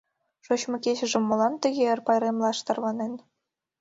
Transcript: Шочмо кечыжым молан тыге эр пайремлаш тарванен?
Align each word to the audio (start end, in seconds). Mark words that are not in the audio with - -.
Шочмо 0.45 0.75
кечыжым 0.85 1.23
молан 1.25 1.53
тыге 1.61 1.83
эр 1.93 1.99
пайремлаш 2.07 2.57
тарванен? 2.65 3.13